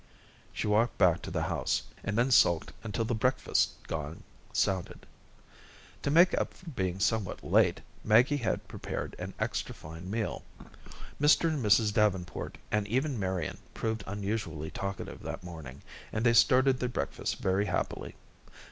[0.51, 5.05] She walked back to the house, and then sulked until the breakfast gong sounded.
[6.01, 10.43] To make up for being somewhat late, Maggie had prepared an extra fine meal.
[11.21, 11.49] Mr.
[11.49, 11.93] and Mrs.
[11.93, 17.65] Davenport and even Marian proved unusually talkative that morning, and they started their breakfast very
[17.65, 18.15] happily.